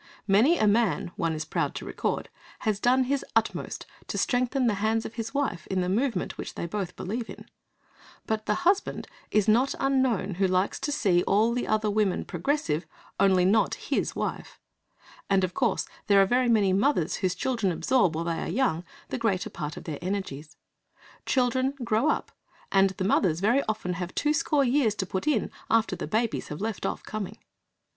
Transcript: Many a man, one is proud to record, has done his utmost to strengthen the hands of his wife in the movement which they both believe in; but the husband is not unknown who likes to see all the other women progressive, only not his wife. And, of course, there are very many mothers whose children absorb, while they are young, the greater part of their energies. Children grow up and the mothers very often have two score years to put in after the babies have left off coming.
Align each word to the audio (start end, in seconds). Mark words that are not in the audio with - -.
Many 0.25 0.57
a 0.57 0.65
man, 0.65 1.11
one 1.15 1.33
is 1.35 1.45
proud 1.45 1.75
to 1.75 1.85
record, 1.85 2.29
has 2.61 2.79
done 2.79 3.03
his 3.03 3.23
utmost 3.35 3.85
to 4.07 4.17
strengthen 4.17 4.65
the 4.65 4.73
hands 4.81 5.05
of 5.05 5.13
his 5.13 5.31
wife 5.31 5.67
in 5.67 5.81
the 5.81 5.89
movement 5.89 6.39
which 6.39 6.55
they 6.55 6.65
both 6.65 6.95
believe 6.95 7.29
in; 7.29 7.45
but 8.25 8.47
the 8.47 8.55
husband 8.65 9.07
is 9.29 9.47
not 9.47 9.75
unknown 9.79 10.37
who 10.41 10.47
likes 10.47 10.79
to 10.79 10.91
see 10.91 11.21
all 11.27 11.51
the 11.53 11.67
other 11.67 11.91
women 11.91 12.25
progressive, 12.25 12.87
only 13.19 13.45
not 13.45 13.75
his 13.75 14.15
wife. 14.15 14.59
And, 15.29 15.43
of 15.43 15.53
course, 15.53 15.87
there 16.07 16.19
are 16.19 16.25
very 16.25 16.49
many 16.49 16.73
mothers 16.73 17.17
whose 17.17 17.35
children 17.35 17.71
absorb, 17.71 18.15
while 18.15 18.23
they 18.25 18.39
are 18.39 18.49
young, 18.49 18.83
the 19.09 19.19
greater 19.19 19.51
part 19.51 19.77
of 19.77 19.83
their 19.83 19.99
energies. 20.01 20.57
Children 21.27 21.75
grow 21.83 22.09
up 22.09 22.31
and 22.71 22.89
the 22.89 23.03
mothers 23.05 23.39
very 23.39 23.61
often 23.69 23.93
have 23.93 24.15
two 24.15 24.33
score 24.33 24.63
years 24.63 24.95
to 24.95 25.05
put 25.05 25.27
in 25.27 25.51
after 25.69 25.95
the 25.95 26.07
babies 26.07 26.47
have 26.47 26.59
left 26.59 26.87
off 26.87 27.03
coming. 27.03 27.37